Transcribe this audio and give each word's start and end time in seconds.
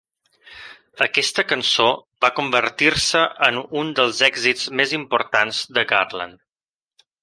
Aquesta 1.05 1.45
cançó 1.51 1.85
va 2.25 2.33
convertir-se 2.41 3.23
en 3.51 3.63
un 3.85 3.95
dels 4.03 4.25
èxits 4.33 4.69
més 4.83 5.01
importants 5.05 5.65
de 5.79 5.89
Garland. 5.97 6.47